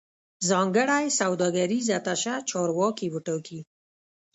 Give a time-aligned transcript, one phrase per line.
[0.49, 3.59] ځانګړی سوداګریز اتشه چارواکي وټاکي